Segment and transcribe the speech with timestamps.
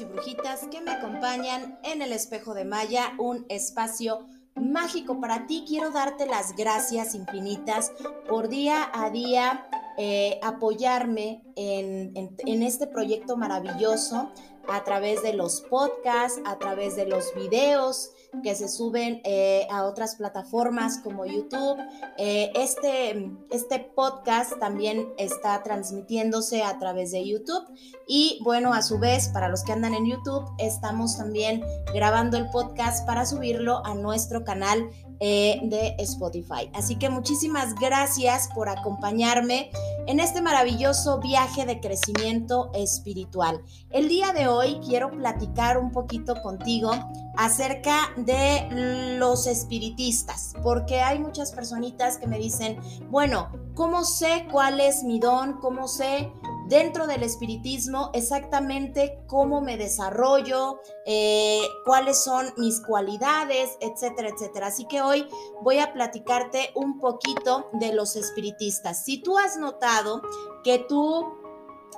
[0.00, 4.26] y brujitas que me acompañan en el espejo de Maya, un espacio
[4.56, 5.64] mágico para ti.
[5.68, 7.92] Quiero darte las gracias infinitas
[8.28, 14.32] por día a día eh, apoyarme en, en este proyecto maravilloso
[14.68, 18.10] a través de los podcasts, a través de los videos
[18.42, 21.78] que se suben eh, a otras plataformas como YouTube.
[22.18, 27.64] Eh, este, este podcast también está transmitiéndose a través de YouTube
[28.06, 32.48] y bueno, a su vez, para los que andan en YouTube, estamos también grabando el
[32.50, 36.70] podcast para subirlo a nuestro canal eh, de Spotify.
[36.74, 39.70] Así que muchísimas gracias por acompañarme
[40.08, 43.62] en este maravilloso viaje de crecimiento espiritual.
[43.90, 46.90] El día de hoy quiero platicar un poquito contigo
[47.36, 52.78] acerca de los espiritistas, porque hay muchas personitas que me dicen,
[53.10, 55.60] bueno, ¿cómo sé cuál es mi don?
[55.60, 56.32] ¿Cómo sé
[56.68, 64.66] dentro del espiritismo exactamente cómo me desarrollo, eh, cuáles son mis cualidades, etcétera, etcétera.
[64.68, 65.26] Así que hoy
[65.62, 69.04] voy a platicarte un poquito de los espiritistas.
[69.04, 70.22] Si tú has notado
[70.62, 71.26] que tú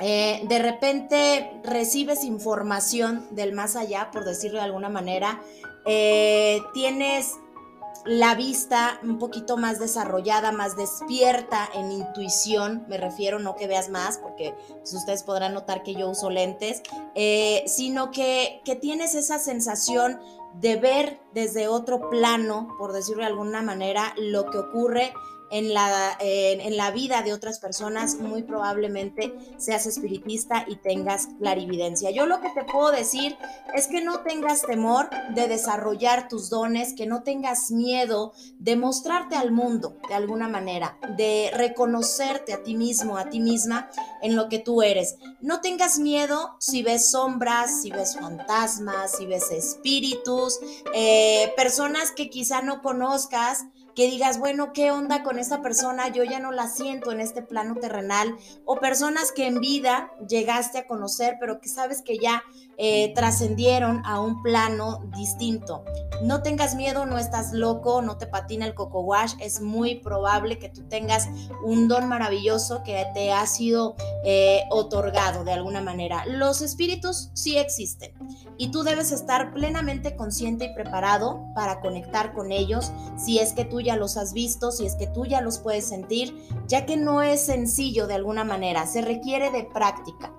[0.01, 5.43] eh, de repente recibes información del más allá, por decirlo de alguna manera,
[5.85, 7.35] eh, tienes
[8.05, 13.91] la vista un poquito más desarrollada, más despierta en intuición, me refiero, no que veas
[13.91, 16.83] más, porque pues, ustedes podrán notar que yo uso lentes,
[17.15, 20.19] eh, sino que, que tienes esa sensación
[20.55, 25.13] de ver desde otro plano, por decirlo de alguna manera, lo que ocurre
[25.51, 32.11] en la, en, la vida de otras personas, muy probablemente seas espiritista y tengas clarividencia.
[32.11, 33.37] Yo lo que te puedo decir
[33.75, 39.37] es que no tengas temor de desarrollar tus dones, que no tengas miedo de mostrarte
[39.37, 43.91] al mundo de alguna manera, de reconocerte a ti mismo, a ti misma
[44.23, 45.17] en lo que tú eres.
[45.41, 50.59] No tengas miedo si ves sombras, si ves fantasmas, si ves espíritus,
[50.95, 53.65] eh, personas que quizá no conozcas
[53.95, 56.09] que digas, bueno, ¿qué onda con esta persona?
[56.09, 58.37] Yo ya no la siento en este plano terrenal.
[58.65, 62.43] O personas que en vida llegaste a conocer, pero que sabes que ya
[62.83, 65.85] eh, trascendieron a un plano distinto.
[66.23, 69.35] No tengas miedo, no estás loco, no te patina el coco wash.
[69.39, 71.29] Es muy probable que tú tengas
[71.63, 76.25] un don maravilloso que te ha sido eh, otorgado de alguna manera.
[76.25, 78.15] Los espíritus sí existen
[78.57, 83.67] y tú debes estar plenamente consciente y preparado para conectar con ellos si es que
[83.67, 86.35] tú ya los has visto, si es que tú ya los puedes sentir,
[86.67, 90.33] ya que no es sencillo de alguna manera, se requiere de práctica.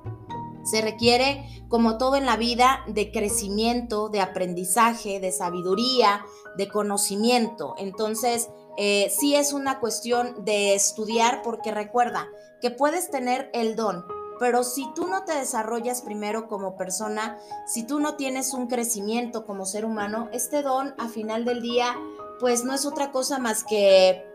[0.64, 6.26] Se requiere, como todo en la vida, de crecimiento, de aprendizaje, de sabiduría,
[6.58, 7.76] de conocimiento.
[7.78, 12.28] Entonces, eh, sí es una cuestión de estudiar porque recuerda
[12.62, 14.06] que puedes tener el don,
[14.40, 19.46] pero si tú no te desarrollas primero como persona, si tú no tienes un crecimiento
[19.46, 21.96] como ser humano, este don a final del día,
[22.40, 24.26] pues no es otra cosa más que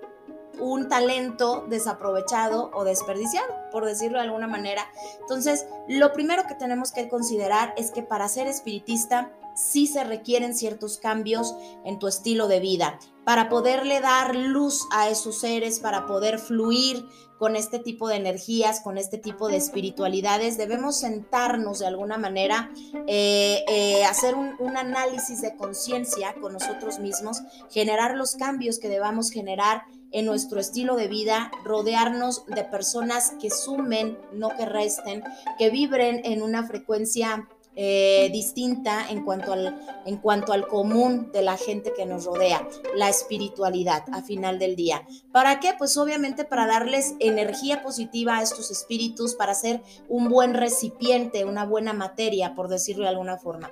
[0.59, 4.87] un talento desaprovechado o desperdiciado, por decirlo de alguna manera.
[5.21, 10.55] Entonces, lo primero que tenemos que considerar es que para ser espiritista sí se requieren
[10.55, 16.07] ciertos cambios en tu estilo de vida para poderle dar luz a esos seres, para
[16.07, 17.05] poder fluir
[17.41, 22.71] con este tipo de energías, con este tipo de espiritualidades, debemos sentarnos de alguna manera,
[23.09, 28.89] eh, eh, hacer un, un análisis de conciencia con nosotros mismos, generar los cambios que
[28.89, 29.83] debamos generar
[30.13, 35.25] en nuestro estilo de vida, rodearnos de personas que sumen, no que resten,
[35.59, 37.49] que vibren en una frecuencia
[37.79, 42.67] eh, distinta en cuanto, al, en cuanto al común de la gente que nos rodea,
[42.95, 45.07] la espiritualidad a final del día.
[45.31, 45.75] ¿Para qué?
[45.77, 51.67] Pues obviamente para darles energía positiva a estos espíritus, para ser un buen recipiente, una
[51.67, 53.71] buena materia, por decirlo de alguna forma.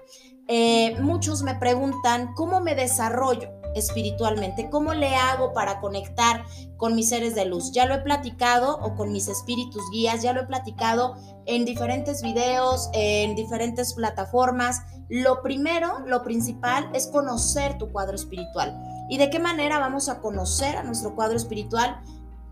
[0.49, 4.69] Eh, muchos me preguntan, ¿cómo me desarrollo espiritualmente?
[4.71, 6.45] ¿Cómo le hago para conectar
[6.77, 7.73] con mis seres de luz?
[7.73, 11.17] Ya lo he platicado o con mis espíritus guías, ya lo he platicado
[11.47, 14.83] en diferentes videos, en diferentes plataformas.
[15.09, 18.77] Lo primero, lo principal es conocer tu cuadro espiritual.
[19.09, 22.01] ¿Y de qué manera vamos a conocer a nuestro cuadro espiritual?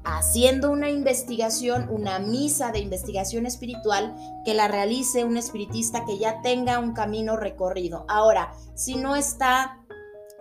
[0.05, 4.15] haciendo una investigación, una misa de investigación espiritual
[4.45, 8.05] que la realice un espiritista que ya tenga un camino recorrido.
[8.09, 9.82] Ahora, si no está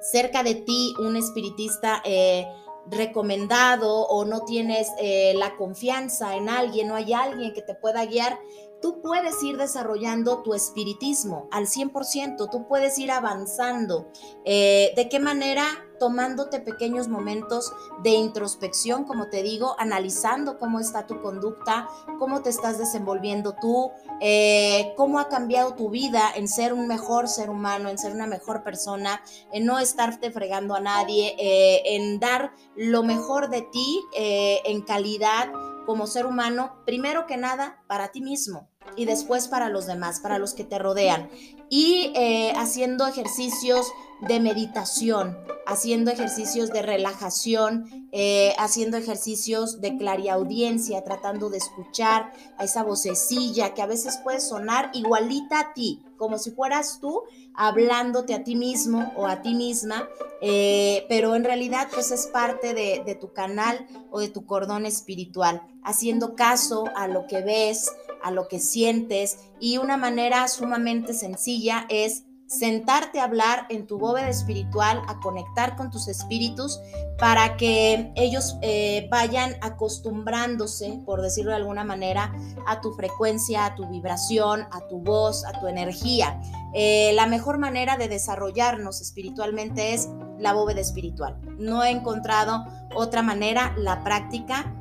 [0.01, 2.45] cerca de ti un espiritista eh,
[2.87, 8.05] recomendado o no tienes eh, la confianza en alguien, no hay alguien que te pueda
[8.05, 8.39] guiar,
[8.81, 14.11] tú puedes ir desarrollando tu espiritismo al 100%, tú puedes ir avanzando.
[14.45, 15.63] Eh, ¿De qué manera?
[15.99, 21.87] tomándote pequeños momentos de introspección, como te digo, analizando cómo está tu conducta,
[22.17, 27.27] cómo te estás desenvolviendo tú, eh, cómo ha cambiado tu vida en ser un mejor
[27.27, 29.21] ser humano, en ser una mejor persona,
[29.53, 35.51] en no estarte fregando a nadie, eh, en dar lo mejor de ti en calidad
[35.85, 40.39] como ser humano, primero que nada para ti mismo y después para los demás, para
[40.39, 41.29] los que te rodean.
[41.69, 42.13] Y
[42.57, 43.87] haciendo ejercicios
[44.21, 52.63] de meditación, haciendo ejercicios de relajación, eh, haciendo ejercicios de clariaudiencia, tratando de escuchar a
[52.63, 57.23] esa vocecilla que a veces puede sonar igualita a ti, como si fueras tú
[57.55, 60.07] hablándote a ti mismo o a ti misma,
[60.41, 64.85] eh, pero en realidad pues es parte de, de tu canal o de tu cordón
[64.85, 67.91] espiritual, haciendo caso a lo que ves,
[68.23, 73.97] a lo que sientes y una manera sumamente sencilla es sentarte a hablar en tu
[73.97, 76.81] bóveda espiritual, a conectar con tus espíritus
[77.17, 82.33] para que ellos eh, vayan acostumbrándose, por decirlo de alguna manera,
[82.67, 86.41] a tu frecuencia, a tu vibración, a tu voz, a tu energía.
[86.73, 91.39] Eh, la mejor manera de desarrollarnos espiritualmente es la bóveda espiritual.
[91.57, 94.75] No he encontrado otra manera, la práctica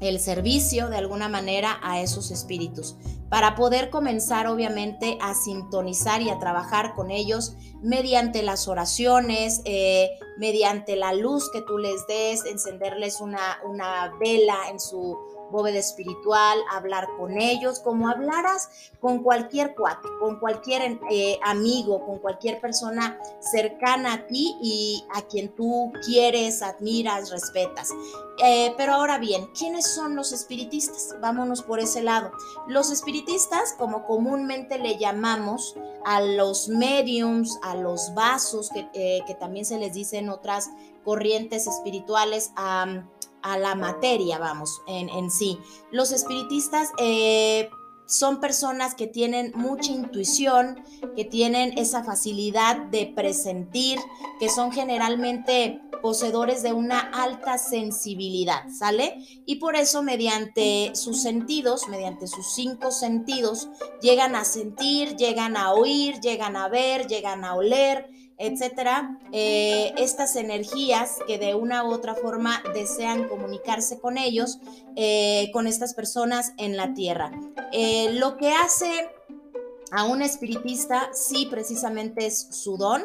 [0.00, 2.96] el servicio de alguna manera a esos espíritus,
[3.28, 10.10] para poder comenzar obviamente a sintonizar y a trabajar con ellos mediante las oraciones, eh,
[10.38, 15.18] mediante la luz que tú les des, encenderles una, una vela en su
[15.50, 22.18] bóveda espiritual, hablar con ellos, como hablaras con cualquier cuate, con cualquier eh, amigo, con
[22.18, 27.90] cualquier persona cercana a ti y a quien tú quieres, admiras, respetas.
[28.42, 31.14] Eh, pero ahora bien, ¿quiénes son los espiritistas?
[31.20, 32.32] Vámonos por ese lado.
[32.66, 39.64] Los espiritistas, como comúnmente le llamamos a los mediums, a los vasos, que, eh, también
[39.64, 40.70] se les dice en otras
[41.04, 43.04] corrientes espirituales, a
[43.42, 45.58] a la materia, vamos, en, en sí.
[45.90, 47.70] Los espiritistas eh,
[48.10, 50.82] son personas que tienen mucha intuición,
[51.14, 54.00] que tienen esa facilidad de presentir,
[54.40, 59.16] que son generalmente poseedores de una alta sensibilidad, ¿sale?
[59.46, 63.68] Y por eso mediante sus sentidos, mediante sus cinco sentidos,
[64.02, 68.10] llegan a sentir, llegan a oír, llegan a ver, llegan a oler,
[68.40, 74.58] etcétera, eh, estas energías que de una u otra forma desean comunicarse con ellos,
[74.96, 77.30] eh, con estas personas en la tierra.
[77.70, 79.10] Eh, lo que hace
[79.92, 83.02] a un espiritista sí precisamente es su don,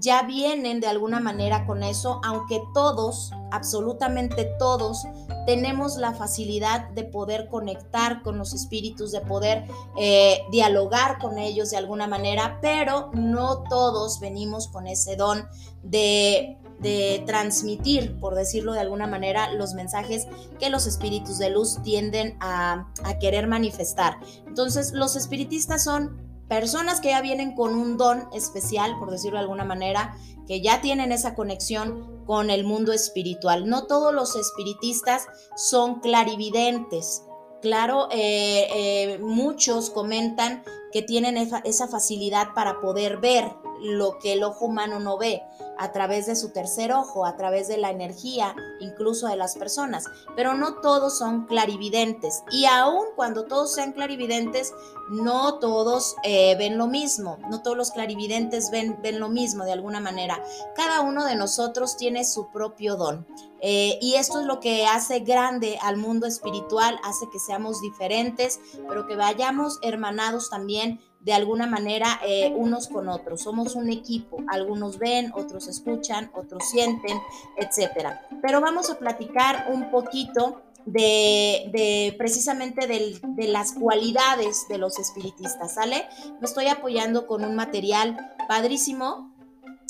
[0.00, 5.04] ya vienen de alguna manera con eso, aunque todos, absolutamente todos,
[5.46, 9.64] tenemos la facilidad de poder conectar con los espíritus, de poder
[9.98, 15.46] eh, dialogar con ellos de alguna manera, pero no todos venimos con ese don
[15.82, 20.26] de de transmitir, por decirlo de alguna manera, los mensajes
[20.58, 24.16] que los espíritus de luz tienden a, a, querer manifestar.
[24.46, 26.16] Entonces, los espiritistas son
[26.48, 30.16] personas que ya vienen con un don especial, por decirlo de alguna manera,
[30.46, 33.68] que ya tienen esa conexión con el mundo espiritual.
[33.68, 37.24] No todos los espiritistas son clarividentes.
[37.60, 40.62] Claro, eh, eh, muchos comentan
[40.92, 43.50] que tienen esa facilidad para poder ver
[43.80, 45.42] lo que el ojo humano no ve
[45.80, 50.04] a través de su tercer ojo, a través de la energía, incluso de las personas.
[50.36, 52.42] Pero no todos son clarividentes.
[52.50, 54.74] Y aun cuando todos sean clarividentes,
[55.08, 57.38] no todos eh, ven lo mismo.
[57.48, 60.42] No todos los clarividentes ven, ven lo mismo de alguna manera.
[60.76, 63.26] Cada uno de nosotros tiene su propio don.
[63.62, 68.60] Eh, y esto es lo que hace grande al mundo espiritual, hace que seamos diferentes,
[68.88, 73.42] pero que vayamos hermanados también de alguna manera eh, unos con otros.
[73.42, 74.38] Somos un equipo.
[74.48, 77.18] Algunos ven, otros escuchan, otros sienten,
[77.56, 78.26] etcétera.
[78.42, 86.06] Pero vamos a platicar un poquito de, precisamente de las cualidades de los espiritistas, ¿sale?
[86.40, 88.16] Me estoy apoyando con un material
[88.48, 89.29] padrísimo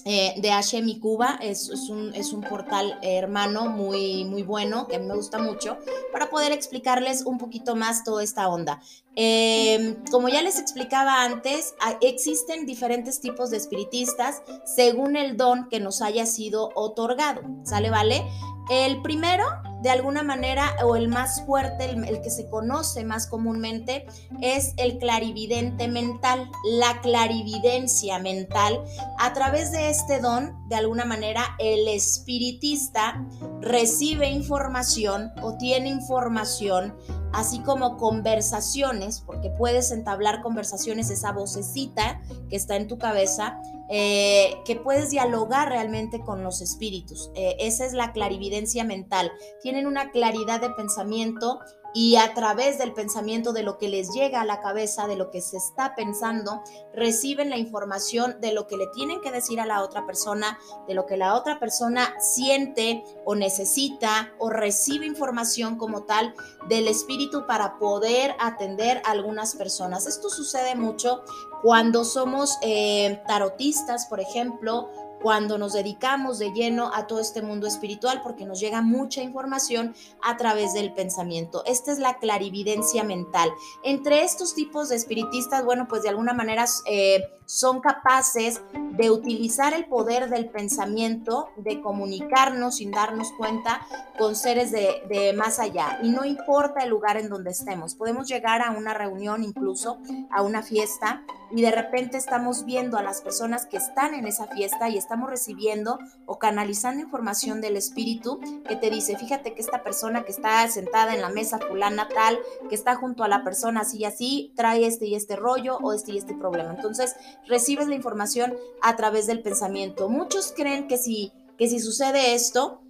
[0.04, 5.14] eh, de Hashem Cuba, es, un, es, un, portal hermano muy, muy bueno, que me
[5.14, 5.78] gusta mucho,
[6.12, 8.80] para poder explicarles un poquito más toda esta onda.
[9.16, 15.80] Em, como ya les explicaba antes, existen diferentes tipos de espiritistas según el don que
[15.80, 17.90] nos haya sido otorgado, ¿sale?
[17.90, 18.25] ¿Vale?
[18.71, 19.45] El primero,
[19.82, 24.06] de alguna manera, o el más fuerte, el, que se conoce más comúnmente,
[24.40, 28.84] es el clarividente mental, la clarividencia mental.
[29.18, 33.26] A través de este don, de alguna manera, el espiritista
[33.60, 36.94] recibe información o tiene información
[37.32, 43.60] así como conversaciones, porque puedes entablar conversaciones, esa vocecita que está en tu cabeza,
[43.90, 47.30] eh, que puedes dialogar realmente con los espíritus.
[47.35, 49.32] Eh, esa es la clarividencia mental.
[49.62, 51.59] Tienen una claridad de pensamiento
[51.92, 55.30] y a través del pensamiento de lo que les llega a la cabeza, de lo
[55.30, 56.62] que se está pensando,
[56.94, 60.94] reciben la información de lo que le tienen que decir a la otra persona, de
[60.94, 66.35] lo que la otra persona siente o necesita o recibe información como tal
[66.68, 70.06] del espíritu para poder atender a algunas personas.
[70.06, 71.25] Esto sucede mucho
[71.62, 74.88] cuando somos eh, tarotistas, por ejemplo,
[75.21, 79.95] cuando nos dedicamos de lleno a todo este mundo espiritual porque nos llega mucha información
[80.23, 81.62] a través del pensamiento.
[81.67, 83.50] Esta es la clarividencia mental.
[83.83, 88.61] Entre estos tipos de espiritistas, bueno, pues de alguna manera eh, son capaces
[88.92, 93.80] de utilizar el poder del pensamiento, de comunicarnos sin darnos cuenta
[94.16, 95.99] con seres de, de, más allá.
[96.02, 99.99] Y no importa el lugar en donde estemos, podemos llegar a una reunión, incluso
[100.30, 104.47] a una fiesta, y de repente estamos viendo a las personas que están en esa
[104.47, 108.38] fiesta y estamos recibiendo o canalizando información del espíritu
[108.69, 112.38] que te dice, fíjate que esta persona que está sentada en la mesa fulana tal,
[112.69, 115.92] que está junto a la persona así y así, trae este y este rollo o
[115.92, 116.73] este y este problema.
[116.75, 117.16] Entonces,
[117.49, 120.09] recibes la información a través del pensamiento.
[120.09, 122.80] Muchos creen que si, que si sucede esto,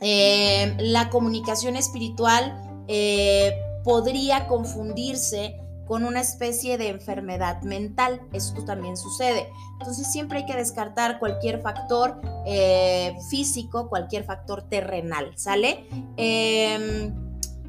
[0.00, 3.52] eh, la comunicación espiritual eh,
[3.84, 8.22] podría confundirse con una especie de enfermedad mental.
[8.32, 9.48] Esto también sucede.
[9.78, 15.86] Entonces siempre hay que descartar cualquier factor eh, físico, cualquier factor terrenal, ¿sale?
[16.16, 17.14] Em,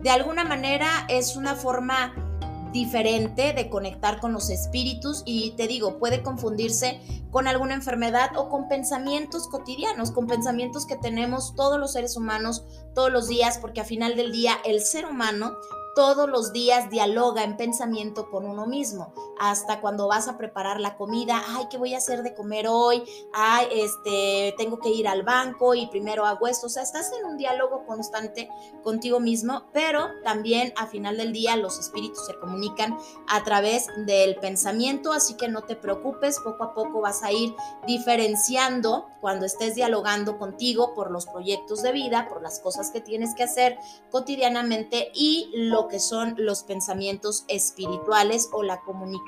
[0.01, 2.34] de alguna manera es una forma
[2.75, 6.99] diferente de conectar con los espíritus y te digo, puede confundirse
[7.31, 12.65] con alguna enfermedad o con pensamientos cotidianos, con pensamientos que tenemos todos los seres humanos
[12.93, 15.53] todos los días, porque a final del día el ser humano
[15.95, 20.95] todos los días dialoga en pensamiento con uno mismo, hasta cuando vas a preparar la
[20.97, 23.03] comida, ay, ¿qué voy a hacer de comer hoy?
[23.33, 27.25] Ay, este, tengo que ir al banco y primero hago esto, o sea, estás en
[27.25, 28.49] un diálogo constante
[28.83, 34.35] contigo mismo, pero también a final del día los espíritus se comunican a través del
[34.35, 37.55] pensamiento, así que no te preocupes, poco a poco vas a ir
[37.87, 43.33] diferenciando cuando estés dialogando contigo por los proyectos de vida, por las cosas que tienes
[43.35, 43.77] que hacer
[44.11, 49.24] cotidianamente y lo que son los pensamientos espirituales o la comunicación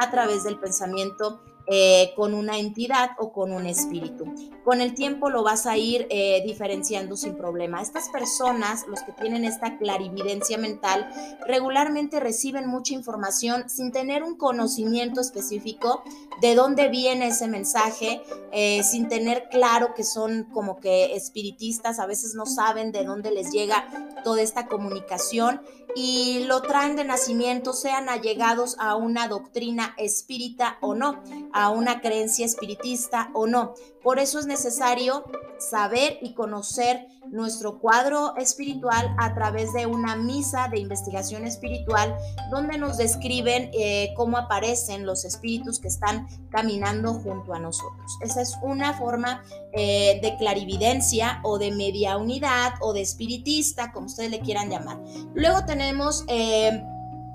[0.00, 1.40] a través del pensamiento
[1.72, 4.24] eh, con una entidad o con un espíritu.
[4.64, 7.80] Con el tiempo lo vas a ir eh, diferenciando sin problema.
[7.80, 11.08] Estas personas, los que tienen esta clarividencia mental,
[11.46, 16.02] regularmente reciben mucha información sin tener un conocimiento específico
[16.40, 22.06] de dónde viene ese mensaje, eh, sin tener claro que son como que espiritistas, a
[22.06, 23.86] veces no saben de dónde les llega
[24.24, 25.60] toda esta comunicación
[25.94, 32.00] y lo traen de nacimiento, sean allegados a una doctrina espírita o no, a una
[32.00, 33.74] creencia espiritista o no.
[34.02, 35.24] Por eso es necesario
[35.58, 42.16] saber y conocer nuestro cuadro espiritual a través de una misa de investigación espiritual
[42.50, 48.18] donde nos describen eh, cómo aparecen los espíritus que están caminando junto a nosotros.
[48.20, 54.06] Esa es una forma eh, de clarividencia o de media unidad o de espiritista, como
[54.06, 54.98] ustedes le quieran llamar.
[55.34, 56.82] Luego tenemos eh,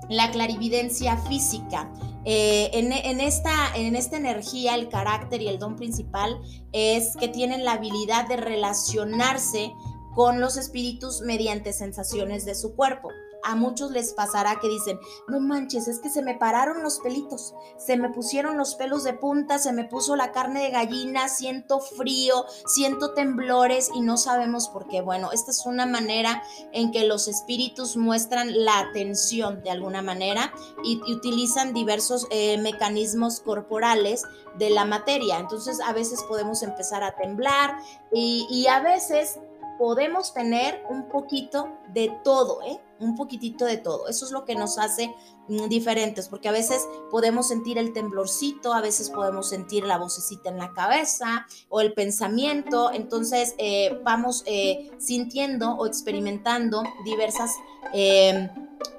[0.08, 1.90] la clarividencia física.
[2.28, 6.40] En, esta, en esta energía, el carácter y el don principal
[6.72, 9.72] es que tienen la habilidad de relacionarse
[10.14, 13.10] con los espíritus mediante sensaciones de su cuerpo.
[13.48, 14.98] A muchos les pasará que dicen,
[15.28, 19.12] no manches, es que se me pararon los pelitos, se me pusieron los pelos de
[19.12, 24.68] punta, se me puso la carne de gallina, siento frío, siento temblores y no sabemos
[24.68, 25.00] por qué.
[25.00, 30.52] Bueno, esta es una manera en que los espíritus muestran la atención de alguna manera
[30.82, 34.24] y, utilizan diversos eh, mecanismos corporales
[34.58, 35.38] de la materia.
[35.38, 37.76] Entonces a veces podemos empezar a temblar
[38.12, 39.38] y, y a veces
[39.78, 42.80] podemos tener un poquito de todo, ¿eh?
[42.98, 44.08] Un poquitito de todo.
[44.08, 45.14] Eso es lo que nos hace
[45.48, 50.48] mm, diferentes, porque a veces podemos sentir el temblorcito, a veces podemos sentir la vocecita
[50.48, 52.90] en la cabeza o el pensamiento.
[52.92, 57.52] Entonces eh, vamos eh, sintiendo o experimentando diversas
[57.92, 58.48] em,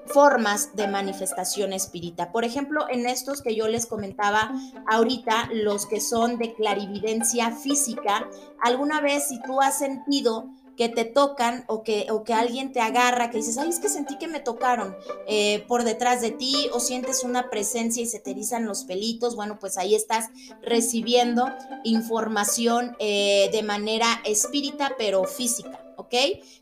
[0.07, 2.31] formas de manifestación espírita.
[2.31, 4.51] Por ejemplo, en estos que yo les comentaba
[4.87, 8.27] ahorita, los que son de clarividencia física,
[8.61, 12.79] alguna vez si tú has sentido que te tocan o que, o que alguien te
[12.79, 14.95] agarra, que dices, ay, es que sentí que me tocaron
[15.27, 19.35] eh, por detrás de ti o sientes una presencia y se te erizan los pelitos,
[19.35, 20.29] bueno, pues ahí estás
[20.61, 21.49] recibiendo
[21.83, 26.13] información eh, de manera espírita, pero física, ¿ok?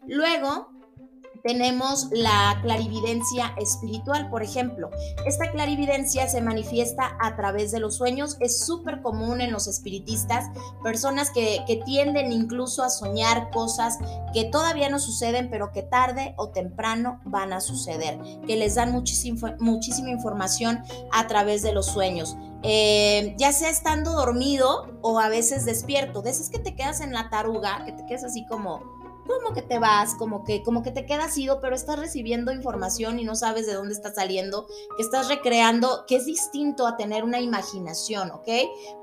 [0.08, 0.70] Luego
[1.46, 4.90] tenemos la clarividencia espiritual, por ejemplo.
[5.28, 10.50] Esta clarividencia se manifiesta a través de los sueños, es súper común en los espiritistas,
[10.84, 14.00] personas que, tienden incluso a soñar cosas
[14.34, 18.92] que todavía no suceden, pero que tarde o temprano van a suceder, que les dan
[18.92, 22.38] muchísima, muchísima información a través de los sueños.
[22.64, 27.14] Eh, ya sea estando dormido o a veces despierto, de esas que te quedas en
[27.14, 28.95] la taruga, que te quedas así como
[29.28, 33.20] como que te vas, como que, como que te quedas ido, pero estás recibiendo información
[33.20, 34.68] y no sabes de dónde está saliendo,
[34.98, 38.48] que estás recreando, que es distinto a tener una imaginación, ¿ok?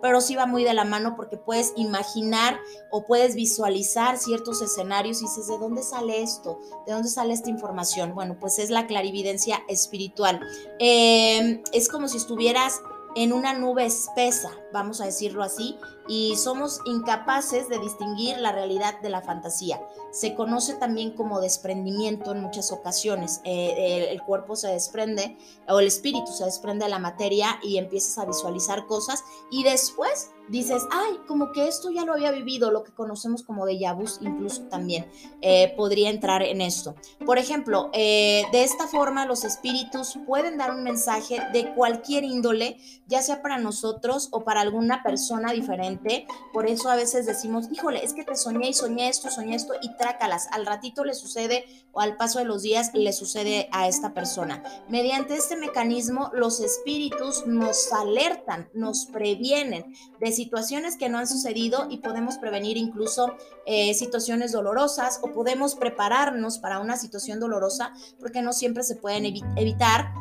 [0.00, 2.58] Pero sí va muy de la mano porque puedes imaginar
[2.90, 6.58] o puedes visualizar ciertos escenarios y dices, ¿de dónde sale esto?
[6.86, 8.14] ¿De dónde sale esta información?
[8.14, 10.40] Bueno, pues es la clarividencia espiritual.
[10.78, 12.80] Eh, es como si estuvieras
[13.14, 15.76] en una nube espesa, vamos a decirlo así,
[16.08, 19.80] y somos incapaces de distinguir la realidad de la fantasía.
[20.10, 23.40] Se conoce también como desprendimiento en muchas ocasiones.
[23.44, 25.36] Eh, el, cuerpo se desprende
[25.68, 30.30] o el espíritu se desprende de la materia y empiezas a visualizar cosas y después
[30.48, 34.18] dices, ay, como que esto ya lo había vivido, lo que conocemos como de vus
[34.20, 35.06] incluso también
[35.40, 36.94] eh, podría entrar en esto.
[37.24, 42.78] Por ejemplo, eh, de esta forma los espíritus pueden dar un mensaje de cualquier índole,
[43.06, 46.26] ya sea para nosotros o para alguna persona diferente.
[46.52, 49.74] Por eso a veces decimos, híjole, es que te soñé y soñé esto, soñé esto
[49.82, 50.48] y trácalas.
[50.52, 54.62] Al ratito le sucede o al paso de los días le sucede a esta persona.
[54.88, 61.86] Mediante este mecanismo, los espíritus nos alertan, nos previenen de situaciones que no han sucedido
[61.90, 68.42] y podemos prevenir incluso eh, situaciones dolorosas o podemos prepararnos para una situación dolorosa porque
[68.42, 70.12] no siempre se pueden evitar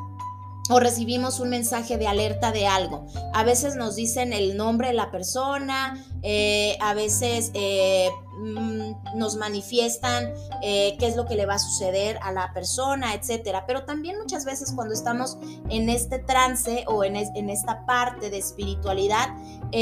[0.72, 3.06] o recibimos un mensaje de alerta de algo.
[3.34, 9.36] A veces nos dicen el nombre de la persona, eh, a veces eh, mm, nos
[9.36, 13.66] manifiestan eh, qué es lo que le va a suceder a la persona, etcétera.
[13.68, 15.38] Pero también muchas veces cuando estamos
[15.70, 19.28] en este trance o en, en esta parte de espiritualidad,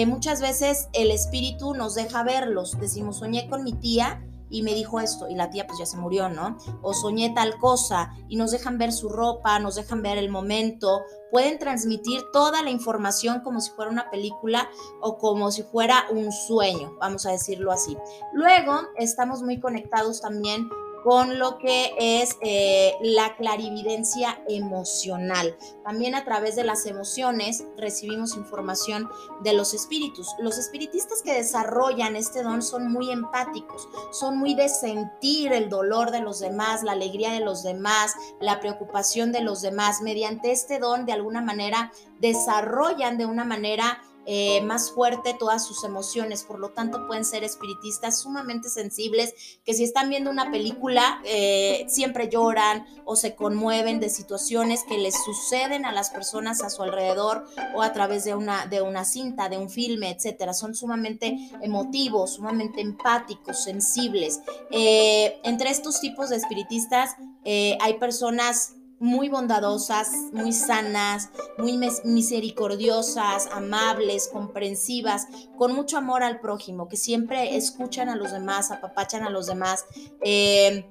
[0.08, 2.80] muchas veces el espíritu nos deja verlos.
[2.80, 5.98] Decimos, soñé con mi tía y me dijo esto y la tía pues ya se
[5.98, 6.58] murió, ¿no?
[6.82, 11.02] O soñé tal cosa y nos dejan ver su ropa, nos dejan ver el momento,
[11.32, 14.70] pueden transmitir toda la información como si fuera una película
[15.02, 17.98] o como si fuera un sueño, vamos a decirlo así.
[18.34, 20.70] Luego estamos muy conectados también
[21.04, 25.56] con lo que es eh, la clarividencia emocional.
[25.84, 29.10] También a través de las emociones recibimos información
[29.42, 30.28] de los espíritus.
[30.40, 36.12] Los espiritistas que desarrollan este don son muy empáticos, son muy de sentir el dolor
[36.12, 40.02] de los demás, la alegría de los demás, la preocupación de los demás.
[40.02, 45.84] Mediante este don, de alguna manera, desarrollan de una manera eh, más fuerte todas sus
[45.84, 49.34] emociones, por lo tanto pueden ser espiritistas sumamente sensibles
[49.66, 55.00] que si están viendo una película eh, siempre lloran o se conmueven de situaciones que
[55.00, 59.04] les suceden a las personas a su alrededor o a través de una, de una
[59.04, 60.54] cinta, de un filme, etcétera.
[60.54, 64.42] Son sumamente emotivos, sumamente empáticos, sensibles.
[64.70, 74.30] Eh, entre estos tipos de espiritistas hay personas muy bondadosas, muy sanas, muy misericordiosas, amables,
[74.32, 79.48] comprensivas, con mucho amor al prójimo, que siempre escuchan a los demás, apapachan a los
[79.48, 79.86] demás.
[80.22, 80.86] Eh,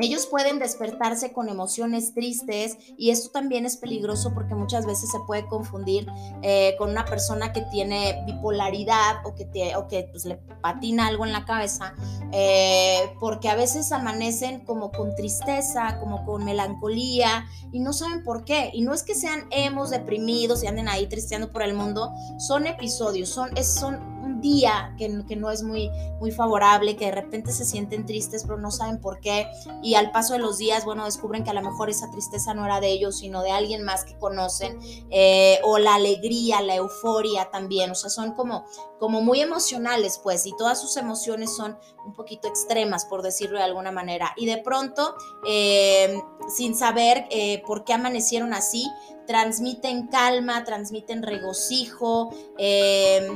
[0.00, 5.18] ellos pueden despertarse con emociones tristes y esto también es peligroso porque muchas veces se
[5.26, 6.06] puede confundir
[6.42, 11.24] eh, con una persona que tiene bipolaridad o que, o que pues, le patina algo
[11.24, 11.94] en la cabeza,
[12.32, 18.44] eh, porque a veces amanecen como con tristeza, como con melancolía y no saben por
[18.44, 18.70] qué.
[18.72, 22.66] Y no es que sean hemos deprimidos y anden ahí tristeando por el mundo, son
[22.66, 27.52] episodios, son, es, son día que, que, no es muy, muy favorable, que de repente
[27.52, 29.46] se sienten tristes pero no saben por qué
[29.82, 32.64] y al paso de los días, bueno, descubren que a lo mejor esa tristeza no
[32.64, 34.78] era de ellos, sino de alguien más que conocen,
[35.10, 38.64] eh, o la alegría, la euforia también, o sea, son como,
[38.98, 43.64] como muy emocionales, pues, y todas sus emociones son un poquito extremas, por decirlo de
[43.64, 45.14] alguna manera, y de pronto,
[45.46, 48.86] eh, sin saber eh, por qué amanecieron así,
[49.26, 53.28] transmiten calma, transmiten regocijo, eh,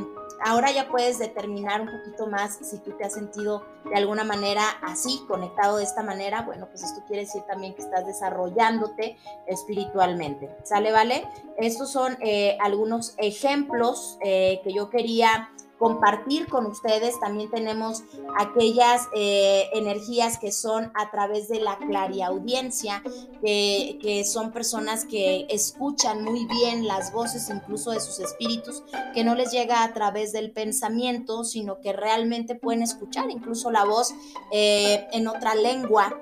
[0.45, 4.63] ahora ya puedes determinar un poquito más si tú te has sentido de alguna manera
[4.83, 6.43] así, conectado de esta manera.
[6.43, 10.55] Bueno, pues esto quiere decir también que estás desarrollándote espiritualmente.
[10.65, 11.29] ¿Sale, vale?
[11.57, 15.51] Estos son eh, algunos ejemplos eh, que yo quería
[15.83, 17.19] compartir con ustedes.
[17.19, 18.05] También tenemos
[18.39, 23.03] aquellas eh, energías que son a través de la clariaudiencia,
[23.43, 29.25] que, que son personas que escuchan muy bien las voces incluso de sus espíritus, que
[29.25, 34.15] no les llega a través del pensamiento, sino que realmente pueden escuchar incluso la voz
[34.53, 36.17] eh, en otra lengua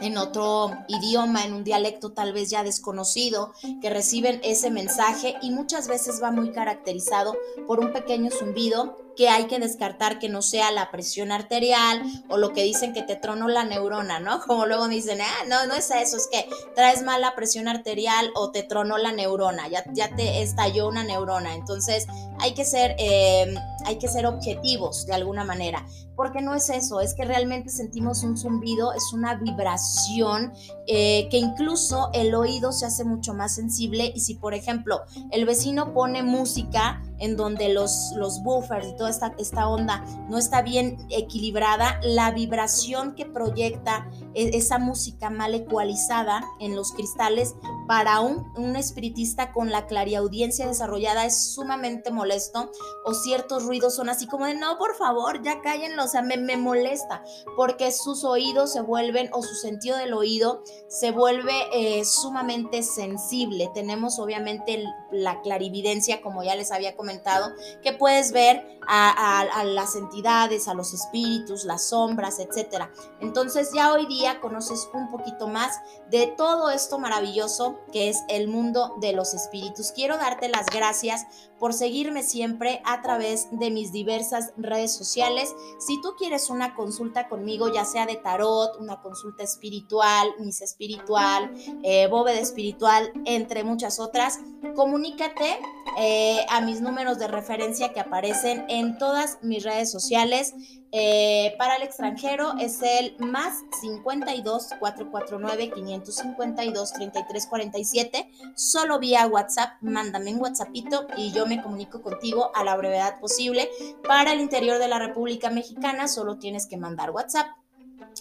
[0.00, 5.50] en otro idioma, en un dialecto tal vez ya desconocido, que reciben ese mensaje y
[5.50, 7.34] muchas veces va muy caracterizado
[7.66, 12.36] por un pequeño zumbido que hay que descartar que no sea la presión arterial o
[12.36, 14.40] lo que dicen que te tronó la neurona, ¿no?
[14.46, 18.50] Como luego dicen, ah, no, no es eso, es que traes mala presión arterial o
[18.50, 21.54] te tronó la neurona, ya, ya te estalló una neurona.
[21.54, 22.06] Entonces
[22.38, 25.84] hay que ser, eh, hay que ser objetivos de alguna manera
[26.16, 30.52] porque no es eso, es que realmente sentimos un zumbido, es una vibración
[30.86, 35.44] eh, que incluso el oído se hace mucho más sensible y si por ejemplo el
[35.44, 40.62] vecino pone música en donde los, los buffers y toda esta, esta onda no está
[40.62, 47.54] bien equilibrada, la vibración que proyecta e, esa música mal ecualizada en los cristales
[47.86, 52.70] para un, un espiritista con la clariaudiencia desarrollada es sumamente molesto
[53.04, 56.36] o ciertos ruidos son así como de no, por favor, ya cállenlo, o sea, me,
[56.36, 57.22] me molesta
[57.56, 63.70] porque sus oídos se vuelven o su sentido del oído se vuelve eh, sumamente sensible.
[63.74, 64.84] Tenemos obviamente
[65.16, 67.52] la clarividencia, como ya les había comentado,
[67.82, 72.84] que puedes ver a, las entidades, a los espíritus, las sombras, etc.
[73.20, 78.48] Entonces ya hoy día conoces un poquito más de todo esto maravilloso que es el
[78.48, 79.92] mundo de los espíritus.
[79.92, 81.26] Quiero darte las gracias
[81.58, 85.54] por seguirme siempre a través de mis diversas redes sociales.
[85.78, 91.52] Si tú quieres una consulta conmigo, ya sea de tarot, una consulta espiritual, mis espiritual,
[91.82, 94.40] eh, bóveda espiritual, entre muchas otras,
[94.74, 95.58] comunícate
[95.98, 100.54] eh, a mis números de referencia que aparecen en todas mis redes sociales.
[100.98, 108.30] Eh, para el extranjero es el más 52 449 552 33 47.
[108.54, 113.68] Solo vía WhatsApp, mándame un WhatsAppito y yo me comunico contigo a la brevedad posible.
[114.08, 117.48] Para el interior de la República Mexicana solo tienes que mandar WhatsApp